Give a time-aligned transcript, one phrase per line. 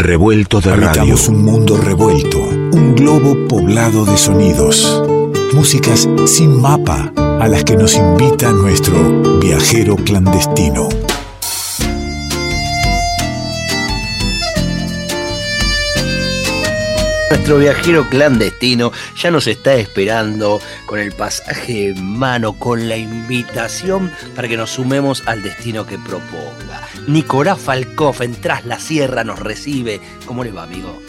[0.00, 1.36] Revuelto de Habitamos radio.
[1.36, 5.02] un mundo revuelto, un globo poblado de sonidos.
[5.52, 10.88] Músicas sin mapa a las que nos invita nuestro viajero clandestino.
[17.30, 24.10] Nuestro viajero clandestino ya nos está esperando con el pasaje en mano, con la invitación
[24.34, 26.88] para que nos sumemos al destino que proponga.
[27.06, 30.00] Nicolás Falcoff en Tras la Sierra nos recibe.
[30.24, 31.02] ¿Cómo le va, amigo?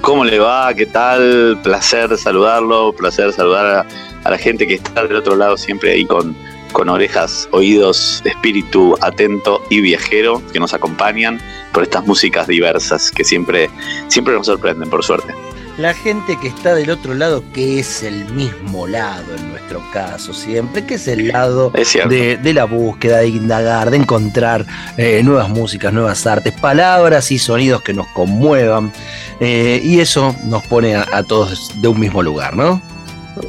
[0.00, 0.72] ¿Cómo le va?
[0.74, 1.58] ¿Qué tal?
[1.62, 3.86] Placer saludarlo, placer saludar a,
[4.24, 6.34] a la gente que está del otro lado siempre ahí con,
[6.74, 11.40] con orejas, oídos, espíritu atento y viajero que nos acompañan
[11.72, 13.70] por estas músicas diversas que siempre,
[14.08, 15.32] siempre nos sorprenden, por suerte.
[15.78, 20.32] La gente que está del otro lado, que es el mismo lado en nuestro caso
[20.32, 24.66] siempre, que es el lado Es de, de la búsqueda, de indagar, de encontrar
[24.96, 28.92] eh, nuevas músicas, nuevas artes, palabras y sonidos que nos conmuevan.
[29.40, 32.80] eh, y eso nos pone a, a todos de un mismo lugar, ¿no?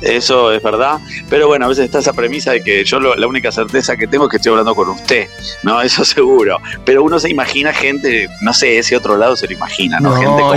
[0.02, 3.28] Eso es verdad, pero bueno, a veces está esa premisa de que yo lo- la
[3.28, 5.28] única certeza que tengo es que estoy hablando con usted,
[5.64, 5.82] ¿no?
[5.86, 6.58] Eso seguro.
[6.86, 10.10] Pero uno se imagina gente, no sé, ese otro lado se lo imagina, ¿no?
[10.12, 10.52] No, gente como,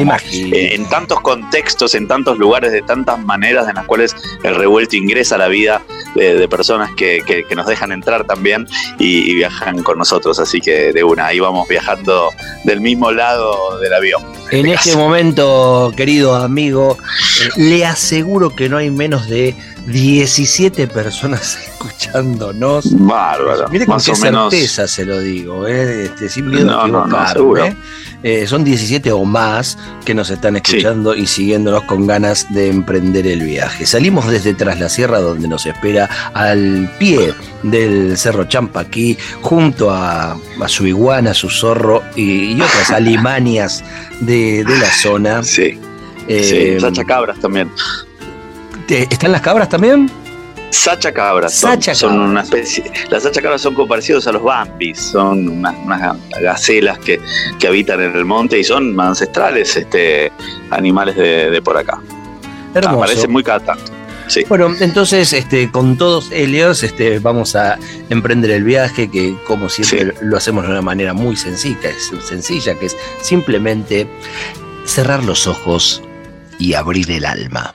[0.55, 4.97] eh, en tantos contextos, en tantos lugares, de tantas maneras en las cuales el revuelto
[4.97, 5.83] ingresa a la vida
[6.15, 8.67] de, de personas que, que- que nos dejan entrar también
[8.99, 10.39] y, y viajan con nosotros.
[10.39, 12.31] Así que de una, ahí vamos viajando
[12.65, 14.23] del mismo lado del avión.
[14.51, 16.97] En este este momento, querido amigo,
[17.43, 19.55] eh, le aseguro que no hay menos de
[19.87, 22.87] 17 personas escuchándonos.
[22.99, 23.69] Bárbaro.
[23.71, 24.53] Mire con qué menos.
[24.53, 26.05] certeza se lo digo, ¿eh?
[26.05, 27.33] Este, sin miedo No, a no, no, equivocarme.
[27.33, 27.77] seguro.
[28.25, 33.29] Eh, son 17 o más que nos están escuchando y siguiéndonos con ganas de emprender
[33.29, 33.87] el viaje.
[33.87, 37.33] Salimos desde Tras la Sierra, donde nos espera al pie
[37.63, 43.85] del Cerro Champaquí, junto a, a su iguana, su zorro y, y otras alimanias
[44.21, 45.43] de, de la zona.
[45.45, 45.79] Sí,
[46.27, 46.81] Eh, sí.
[46.81, 47.71] Sacha Cabras también.
[48.89, 50.11] ¿Te- ¿Están las cabras también?
[50.71, 51.55] Sacha cabras.
[51.55, 52.29] Son, Sacha son cabras.
[52.31, 52.85] una especie.
[53.11, 54.99] Las sacha cabras son como parecidos a los bambis.
[54.99, 57.21] Son unas, unas gacelas que,
[57.59, 60.31] que habitan en el monte y son ancestrales este,
[60.71, 62.01] animales de, de por acá.
[62.75, 62.97] Hermoso.
[62.99, 63.93] Aparecen muy cada tanto.
[64.27, 64.45] Sí.
[64.47, 67.79] Bueno, entonces, este, con todos ellos, este, vamos a
[68.11, 72.75] emprender el viaje, que como siempre lo hacemos de una manera muy sencilla, es sencilla,
[72.79, 74.07] que es simplemente
[74.85, 76.03] cerrar los ojos
[76.59, 77.75] y abrir el alma.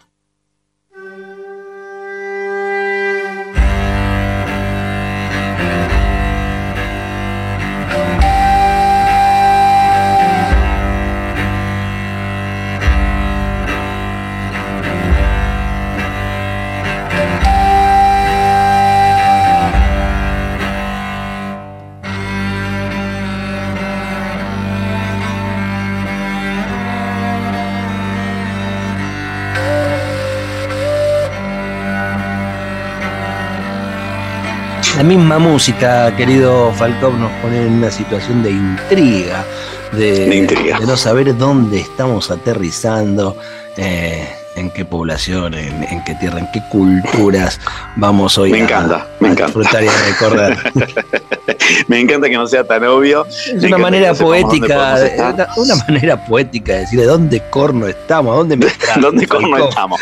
[35.04, 39.44] La misma música, querido Falcón, nos pone en una situación de intriga,
[39.92, 40.80] de, De intriga.
[40.80, 43.36] de no saber dónde estamos aterrizando,
[43.76, 44.26] eh,
[44.56, 47.60] en qué población, en, en qué tierra, en qué culturas
[47.98, 49.46] vamos hoy Me a, encanta, me a encanta.
[49.60, 50.72] disfrutar y a recordar.
[51.88, 53.26] Me encanta que no sea tan obvio.
[53.26, 58.58] Es una manera poética, una, una manera poética de decir de dónde corno estamos, dónde
[58.58, 58.68] me
[59.02, 60.00] ¿Dónde corno estamos?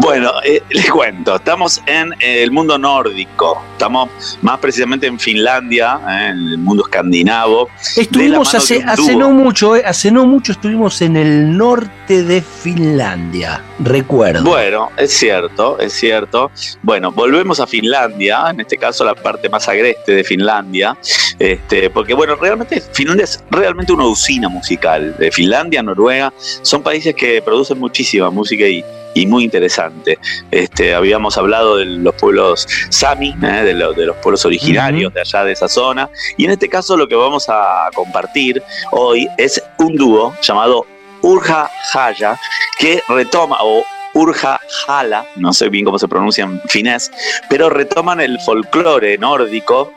[0.00, 4.10] Bueno, eh, les cuento, estamos en eh, el mundo nórdico, estamos
[4.42, 7.68] más precisamente en Finlandia, eh, en el mundo escandinavo.
[7.96, 13.62] Estuvimos hace, hace no mucho, eh, hace no mucho estuvimos en el norte de Finlandia,
[13.78, 14.44] recuerdo.
[14.44, 16.50] Bueno, es cierto, es cierto.
[16.82, 20.96] Bueno, volvemos a Finlandia, en este caso la parte más agreste de Finlandia,
[21.38, 25.16] este, porque bueno, realmente Finlandia es realmente una usina musical.
[25.18, 26.32] De Finlandia, Noruega,
[26.62, 30.18] son países que producen muchísima música y, y muy interesante.
[30.50, 33.46] Este, habíamos hablado de los pueblos Sami, ¿eh?
[33.64, 36.96] de, lo- de los pueblos originarios de allá de esa zona, y en este caso
[36.96, 40.86] lo que vamos a compartir hoy es un dúo llamado
[41.22, 42.38] Urja Haya,
[42.78, 43.84] que retoma, o
[44.14, 47.10] Urja Hala, no sé bien cómo se pronuncia en finés,
[47.50, 49.92] pero retoman el folclore nórdico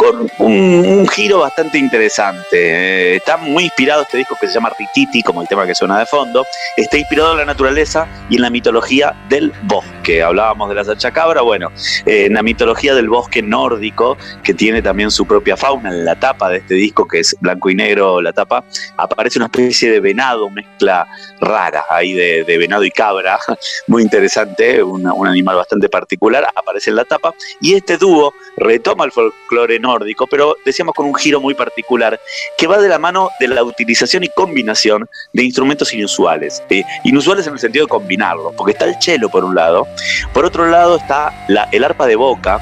[0.00, 2.46] con un, giro bastante interesante.
[2.52, 5.98] Eh, está muy inspirado este disco que se llama Rititi, como el tema que suena
[5.98, 6.46] de fondo.
[6.74, 9.90] Está inspirado en la naturaleza y en la mitología del bosque.
[10.02, 11.70] que hablábamos de la sachacabra, bueno,
[12.06, 16.18] eh, en la mitología del bosque nórdico, que tiene también su propia fauna, en la
[16.18, 18.64] tapa de este disco, que es blanco y negro la tapa,
[18.96, 21.06] aparece una especie de venado, mezcla
[21.40, 23.38] rara ahí de, venado y cabra,
[23.86, 29.12] muy interesante, un animal bastante particular, aparece en la tapa, y este dúo retoma el
[29.12, 29.89] folclore nórdico,
[30.30, 32.20] pero decíamos con un giro muy particular,
[32.56, 36.62] que va de la mano de la utilización y combinación de instrumentos inusuales.
[37.04, 39.86] Inusuales en el sentido de combinarlo, porque está el cello por un lado,
[40.32, 42.60] por otro lado está el arpa de boca,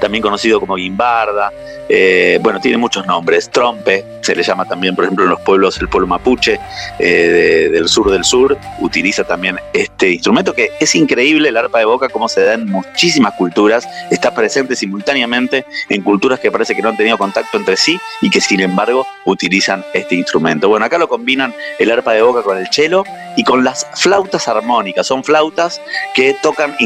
[0.00, 1.52] también conocido como guimbarda,
[1.92, 5.76] eh, bueno, tiene muchos nombres, trompe, se le llama también, por ejemplo, en los pueblos,
[5.80, 6.60] el pueblo mapuche
[7.00, 11.86] eh, del sur del sur, utiliza también este instrumento que es increíble, el arpa de
[11.86, 16.82] boca, como se da en muchísimas culturas, está presente simultáneamente en culturas que parece que
[16.82, 20.68] no han tenido contacto entre sí y que sin embargo utilizan este instrumento.
[20.68, 23.02] Bueno, acá lo combinan el arpa de boca con el cello
[23.36, 25.80] y con las flautas armónicas, son flautas
[26.14, 26.76] que tocan,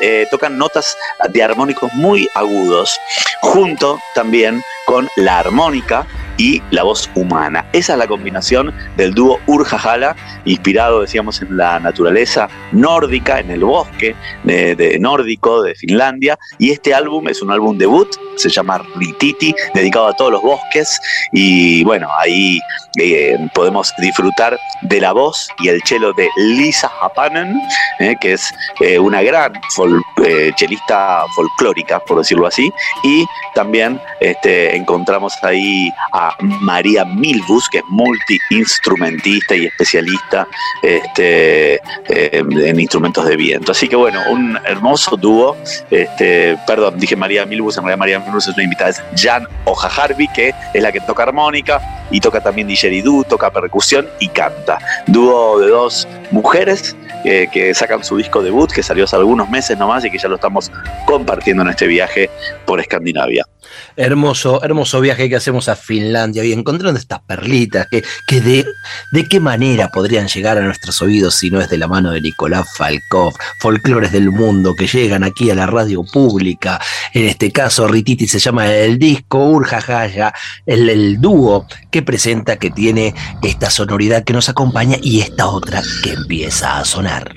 [0.00, 0.96] eh, tocan notas
[1.30, 2.98] de armónicos muy agudos,
[3.40, 4.47] junto también
[4.84, 6.06] con la armónica
[6.38, 7.66] y la voz humana.
[7.72, 13.64] Esa es la combinación del dúo Urjajala, inspirado, decíamos, en la naturaleza nórdica, en el
[13.64, 14.14] bosque
[14.44, 16.38] de, nórdico de Finlandia.
[16.58, 21.00] Y este álbum es un álbum debut, se llama Rititi, dedicado a todos los bosques.
[21.32, 22.60] Y bueno, ahí
[22.98, 27.60] eh, podemos disfrutar de la voz y el cello de Lisa Hapanen,
[27.98, 29.52] eh, que es eh, una gran
[30.56, 32.72] chelista folclórica, por decirlo así.
[33.02, 40.46] Y también este, encontramos ahí a María Milbus, que es multi-instrumentista y especialista
[40.82, 41.80] este, eh,
[42.42, 43.72] en instrumentos de viento.
[43.72, 45.56] Así que bueno, un hermoso dúo.
[45.90, 50.28] Este, perdón, dije María Milbus, en realidad María Milbus es una invitada, es Jan Ojaharvi,
[50.28, 51.80] que es la que toca armónica
[52.10, 54.78] y toca también didgeridoo, toca percusión y canta.
[55.06, 59.76] Dúo de dos mujeres eh, que sacan su disco debut, que salió hace algunos meses
[59.76, 60.70] nomás y que ya lo estamos
[61.04, 62.30] compartiendo en este viaje
[62.64, 63.44] por Escandinavia.
[63.96, 68.66] Hermoso, hermoso viaje que hacemos a Finlandia y encontrando estas perlitas, que, que de,
[69.12, 72.20] de, qué manera podrían llegar a nuestros oídos si no es de la mano de
[72.20, 76.80] Nicolás Falkov, folclores del mundo que llegan aquí a la radio pública.
[77.12, 80.32] En este caso, Rititi se llama el disco Urjajaya,
[80.66, 85.82] el, el dúo que presenta que tiene esta sonoridad que nos acompaña y esta otra
[86.02, 87.34] que empieza a sonar.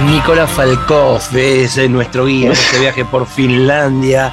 [0.00, 4.32] Nicolás Falkov es nuestro guía en este viaje por Finlandia.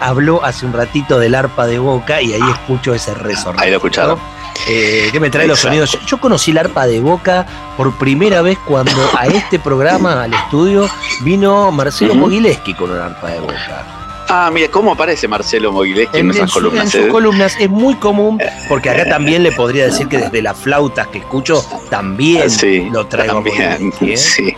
[0.00, 3.62] habló hace un ratito del arpa de boca y ahí escucho ese resorte.
[3.62, 4.18] Ahí lo he escuchado.
[4.68, 5.98] Eh, que me trae los sonidos.
[6.06, 7.46] Yo, conocí el arpa de boca
[7.76, 10.88] por primera vez cuando a este programa, al estudio,
[11.22, 13.99] vino Marcelo Mogileski con un arpa de boca.
[14.32, 16.84] Ah, mira, ¿cómo aparece Marcelo Mogileski en, esas columnas?
[16.84, 17.08] En sus eh?
[17.08, 21.18] columnas es muy común, porque acá también le podría decir que desde las flautas que
[21.18, 22.48] escucho también
[22.92, 23.42] lo traigo.
[23.42, 24.16] También, ¿eh?
[24.16, 24.54] sí.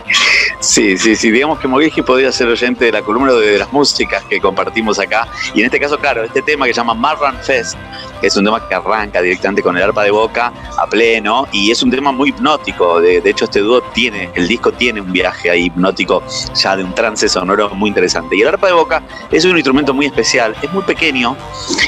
[0.59, 1.31] Sí, sí, sí.
[1.31, 5.27] Digamos que Mogileski podría ser oyente de la columna de las músicas que compartimos acá.
[5.53, 7.75] Y en este caso, claro, este tema que se llama Marran Fest
[8.23, 11.83] es un tema que arranca directamente con el arpa de boca a pleno y es
[11.83, 13.01] un tema muy hipnótico.
[13.01, 16.23] De, hecho, este dúo tiene, el disco tiene un viaje ahí hipnótico
[16.55, 18.35] ya de un trance sonoro muy interesante.
[18.35, 21.35] Y el arpa de boca es un instrumento muy especial, es muy pequeño,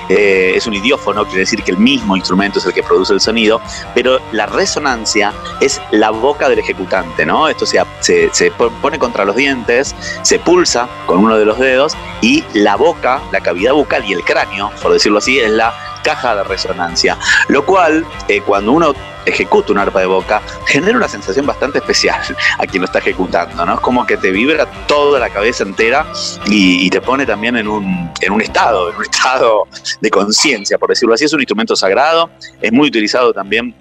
[0.10, 3.22] eh, es un idiófono, quiere decir que el mismo instrumento es el que produce el
[3.22, 3.62] sonido,
[3.94, 7.48] pero la resonancia es la boca del ejecutante, ¿no?
[7.48, 11.94] Esto se, se, se pone contra los dientes, se pulsa con uno de los dedos
[12.22, 15.74] y la boca, la cavidad bucal y el cráneo, por decirlo así, es la
[16.04, 17.18] caja de resonancia,
[17.50, 18.94] lo cual eh, cuando uno
[19.26, 22.22] ejecuta un arpa de boca genera una sensación bastante especial
[22.58, 23.76] a quien lo está ejecutando, ¿no?
[23.76, 26.06] Es como que te vibra toda la cabeza entera
[26.48, 29.68] y, te pone también en un, en un estado, en un estado
[30.00, 31.26] de conciencia, por decirlo así.
[31.26, 32.30] Es un instrumento sagrado,
[32.62, 33.76] es muy utilizado también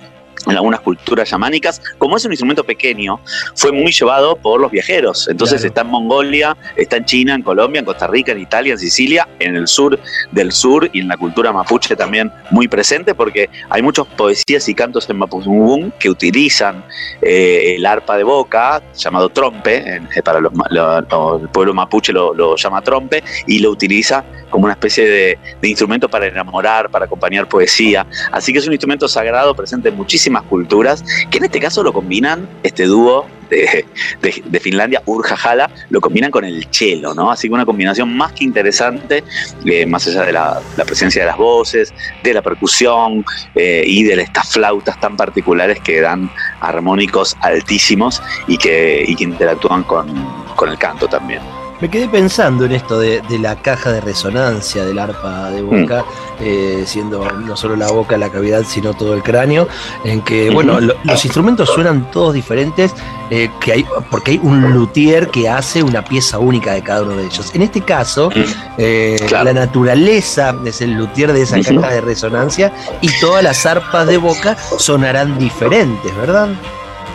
[0.47, 3.21] en algunas culturas yamánicas, como es un instrumento pequeño,
[3.55, 5.29] fue muy llevado por los viajeros.
[5.29, 8.79] Entonces está en Mongolia, está en China, en Colombia, en Costa Rica, en Italia, en
[8.79, 9.99] Sicilia, en el sur
[10.33, 14.75] del sur y en la cultura mapuche también muy presente porque hay muchas poesías y
[14.75, 16.85] cantos en Mapuzungún que utilizan
[17.23, 22.83] eh, el arpa de boca, llamado trompe, eh, para los, el pueblo mapuche lo, llama
[22.83, 28.07] trompe, y lo utiliza como una especie de, de instrumento para enamorar, para acompañar poesía.
[28.31, 31.93] Así que es un instrumento sagrado presente en muchísimas culturas, que en este caso lo
[31.93, 33.85] combinan, este dúo de,
[34.21, 37.31] de, Finlandia, Urja Jala, lo combinan con el cello, ¿no?
[37.31, 39.23] Así que una combinación más que interesante,
[39.65, 43.25] eh, más allá de la, presencia de las voces, de la percusión
[43.55, 49.25] eh, y de estas flautas tan particulares que dan armónicos altísimos y que, y que
[49.25, 50.09] interactúan con,
[50.57, 51.41] con el canto también.
[51.81, 56.43] Me quedé pensando en esto de, la caja de resonancia del arpa de boca, mm.
[56.43, 59.67] eh, siendo no solo la boca la cavidad, sino todo el cráneo,
[60.05, 62.95] en que, bueno, los instrumentos suenan todos diferentes,
[63.31, 67.17] eh, que hay, porque hay un luthier que hace una pieza única de cada uno
[67.17, 67.51] de ellos.
[67.55, 68.43] En este caso, mm.
[68.79, 74.07] eh, la naturaleza es el luthier de esa caja de resonancia y todas las arpas
[74.07, 76.51] de boca sonarán diferentes, ¿verdad?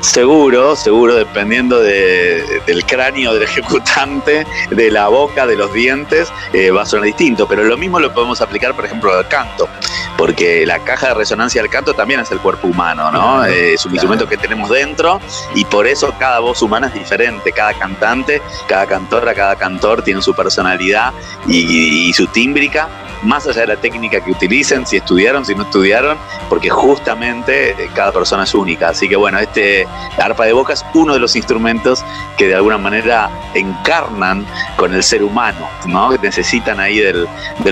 [0.01, 6.83] Seguro, seguro, dependiendo del cráneo del ejecutante, de la boca, de los dientes, eh, va
[6.83, 7.47] a sonar distinto.
[7.47, 9.67] Pero lo mismo lo podemos aplicar, por ejemplo, al canto,
[10.19, 13.45] porque la caja de resonancia del canto también es el cuerpo humano, ¿no?
[13.45, 15.21] es un instrumento que tenemos dentro
[15.55, 17.53] y por eso cada voz humana es diferente.
[17.53, 21.13] Cada cantante, cada cantora, cada cantor tiene su personalidad
[21.47, 22.89] y su tímbrica
[23.23, 27.89] más allá de la técnica que utilicen, si estudiaron, si no estudiaron, porque justamente eh,
[27.93, 28.89] cada persona es única.
[28.89, 32.03] Así que bueno, este arpa de boca es uno de los instrumentos
[32.37, 34.45] que de alguna manera encarnan
[34.77, 36.09] con el ser humano, ¿no?
[36.11, 37.27] Que necesitan ahí del,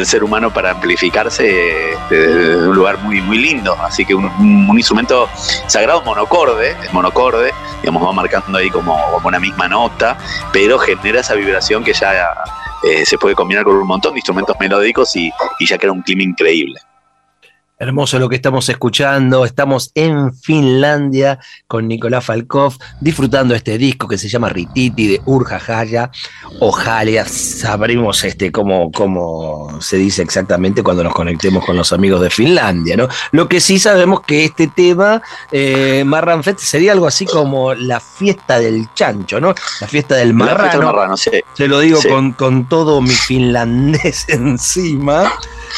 [0.05, 3.75] ser humano para amplificarse eh, de, un lugar muy, muy lindo.
[3.81, 4.29] Así que un,
[4.77, 5.29] instrumento
[5.67, 7.51] sagrado monocorde, monocorde,
[7.81, 10.17] digamos, va marcando ahí como, como una misma nota,
[10.51, 12.33] pero genera esa vibración que ya
[12.83, 16.01] eh, se puede combinar con un montón de instrumentos melódicos y, y ya queda un
[16.01, 16.79] clima increíble.
[17.79, 19.45] Hermoso lo que estamos escuchando.
[19.45, 25.59] Estamos en Finlandia con Nicolás Falkov disfrutando este disco que se llama Rititi de Urja
[25.59, 26.09] Jaya
[26.59, 27.25] o Jalia.
[27.25, 32.97] Sabremos este, cómo, cómo se dice exactamente cuando nos conectemos con los amigos de Finlandia.
[32.97, 33.09] ¿no?
[33.31, 38.57] Lo que sí sabemos que este tema, eh, Marranfest, sería algo así como la fiesta
[38.59, 39.53] del chancho, ¿no?
[39.81, 41.15] La fiesta del marrano.
[41.15, 45.31] Se lo digo con, con todo mi finlandés encima.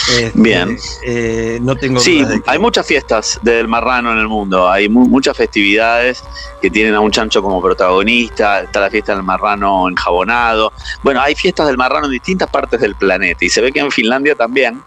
[0.08, 0.78] Este, Bien.
[1.04, 4.70] Eh, no tengo Sí, hay muchas fiestas del marrano en el mundo.
[4.70, 6.24] Hay muchas festividades
[6.62, 8.62] que tienen a un chancho como protagonista.
[8.62, 10.72] Está la fiesta del marrano enjabonado.
[11.04, 13.46] Bueno, hay fiestas del marrano en distintas partes del planeta.
[13.46, 14.82] Y se ve que en Finlandia también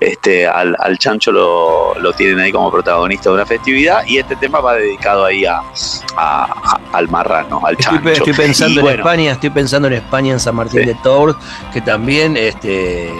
[0.00, 4.04] este, al, chancho lo, tienen ahí como protagonista de una festividad.
[4.06, 5.62] Y este tema va dedicado ahí a,
[6.92, 8.08] al marrano, al chancho.
[8.10, 11.36] Estoy, pensando en España, estoy pensando en España, en San Martín de Tours,
[11.72, 13.12] que también este,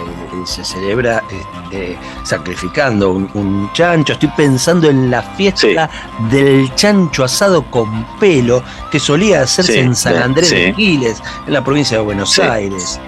[0.45, 4.13] se celebra este, sacrificando un, chancho.
[4.13, 5.89] Estoy pensando en la fiesta
[6.29, 11.63] del chancho asado con pelo que solía hacerse en San Andrés de Giles, en la
[11.63, 12.99] provincia de Buenos Aires.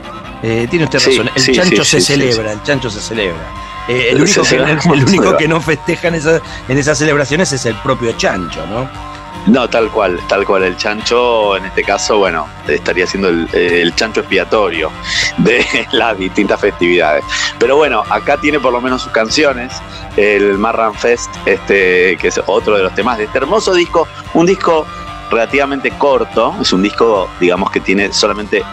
[0.43, 3.61] Eh, tiene usted razón, el chancho se celebra, el chancho se celebra.
[3.87, 7.75] Eh, el único, que, el único que no festeja en, en esas celebraciones es el
[7.75, 9.10] propio chancho, ¿no?
[9.47, 10.63] No, tal cual, tal cual.
[10.63, 14.91] El chancho, en este caso, bueno, estaría siendo el, chancho expiatorio
[15.37, 17.23] de las distintas festividades.
[17.59, 19.73] Pero bueno, acá tiene por lo menos sus canciones,
[20.15, 24.45] el Marran Fest, este, que es otro de los temas de este hermoso disco, un
[24.45, 24.85] disco
[25.31, 28.63] relativamente corto, es un disco, digamos, que tiene solamente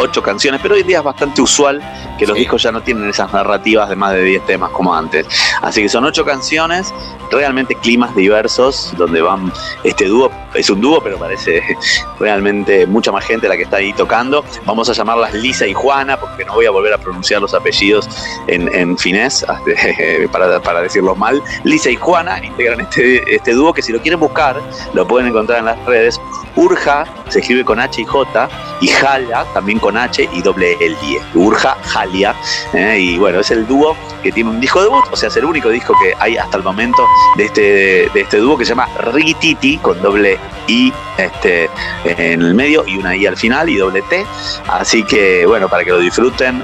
[0.00, 1.82] ocho canciones, pero hoy día es bastante usual
[2.18, 5.26] que los discos ya no tienen esas narrativas de más de 10 temas como antes.
[5.62, 6.92] Así que son ocho canciones,
[7.30, 9.52] realmente climas diversos, donde van
[9.84, 11.62] este dúo, es un dúo, pero parece
[12.18, 14.44] realmente mucha más gente la que está ahí tocando.
[14.64, 18.08] Vamos a llamarlas Lisa y Juana, porque no voy a volver a pronunciar los apellidos
[18.46, 19.44] en, finés,
[20.32, 21.42] para, para decirlos mal.
[21.64, 24.60] Lisa y Juana integran este, este dúo que si lo quieren buscar,
[24.94, 26.20] lo pueden encontrar en las redes.
[26.56, 28.48] Urja se escribe con H y J,
[28.80, 30.96] y Jala también con H y doble L.
[31.34, 32.34] Urja Jalia.
[32.72, 35.44] Eh, y bueno, es el dúo que tiene un disco debut, o sea, es el
[35.44, 37.02] único disco que hay hasta el momento
[37.36, 41.70] de este, de este dúo que se llama Rigititi con doble I este,
[42.04, 44.26] en el medio y una I al final y doble T.
[44.68, 46.62] Así que bueno, para que lo disfruten,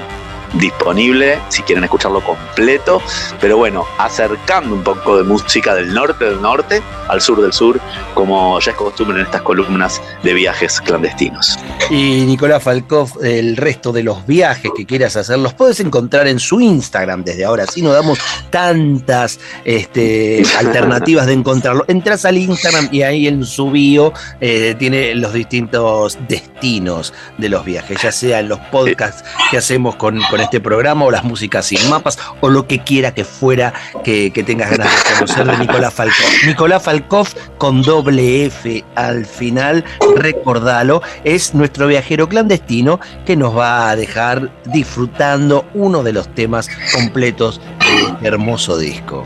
[0.53, 3.01] disponible si quieren escucharlo completo,
[3.39, 7.79] pero bueno, acercando un poco de música del norte del norte al sur del sur,
[8.13, 11.57] como ya es costumbre en estas columnas de viajes clandestinos.
[11.89, 16.39] Y Nicolás Falkov, el resto de los viajes que quieras hacer, los puedes encontrar en
[16.39, 18.19] su Instagram desde ahora, si no damos
[18.49, 21.85] tantas este, alternativas de encontrarlo.
[21.87, 27.65] Entras al Instagram y ahí en su bio eh, tiene los distintos destinos de los
[27.65, 31.89] viajes, ya sean los podcasts que hacemos con, con este programa o las músicas sin
[31.89, 33.73] mapas o lo que quiera que fuera
[34.03, 36.25] que, tengas ganas de conocer de Nicolás Falcón.
[36.47, 39.83] Nicolás Falkov con doble F al final,
[40.17, 46.69] recordalo, es nuestro viajero clandestino que nos va a dejar disfrutando uno de los temas
[46.93, 49.25] completos de este hermoso disco.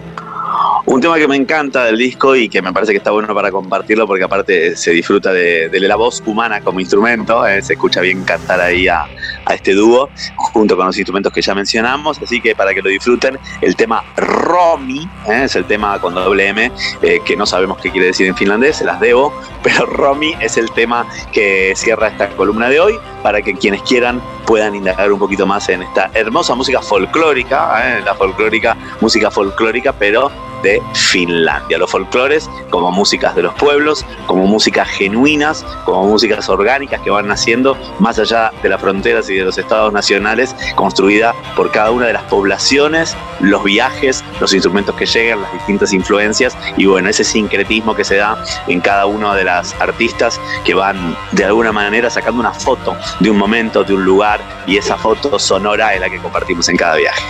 [0.89, 3.51] Un tema que me encanta del disco y que me parece que está bueno para
[3.51, 8.24] compartirlo porque aparte se disfruta de, la voz humana como instrumento, eh, se escucha bien
[8.24, 9.06] cantar ahí a,
[9.53, 13.38] este dúo junto con los instrumentos que ya mencionamos, así que para que lo disfruten,
[13.60, 17.91] el tema Romi, eh, es el tema con doble M, eh, que no sabemos qué
[17.91, 22.29] quiere decir en finlandés, se las debo, pero Romi es el tema que cierra esta
[22.29, 26.56] columna de hoy para que quienes quieran puedan indagar un poquito más en esta hermosa
[26.56, 30.32] música folclórica, la folclórica, música folclórica, pero
[30.64, 31.78] de Finlandia.
[31.78, 37.28] Los folclores como músicas de los pueblos, como músicas genuinas, como músicas orgánicas que van
[37.28, 42.08] naciendo más allá de las fronteras y de los estados nacionales, construida por cada una
[42.08, 47.24] de las poblaciones, los viajes, los instrumentos que llegan, las distintas influencias y bueno, ese
[47.24, 52.10] sincretismo que se da en cada una de las artistas que van de alguna manera
[52.10, 56.10] sacando una foto de un momento, de un lugar y esa foto sonora es la
[56.10, 57.24] que compartimos en cada viaje.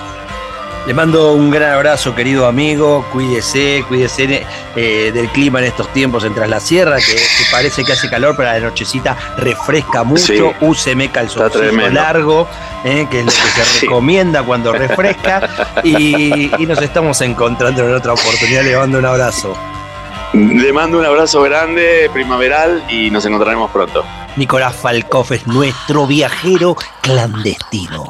[0.87, 3.05] Le mando un gran abrazo, querido amigo.
[3.11, 4.45] Cuídese, cuídese
[4.77, 7.13] eh, del clima en estos tiempos en Tras la Sierra, que,
[7.51, 10.53] parece que hace calor, pero la nochecita refresca mucho.
[10.61, 12.47] Úseme calzoncillo largo,
[12.85, 15.49] eh, que es lo que se recomienda cuando refresca.
[15.83, 18.63] Y, nos estamos encontrando en otra oportunidad.
[18.63, 19.57] Le mando un abrazo.
[20.31, 24.05] Le mando un abrazo grande, primaveral, y nos encontraremos pronto.
[24.37, 28.09] Nicolás Falcoff es nuestro viajero clandestino.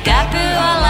[0.00, 0.89] Kita puala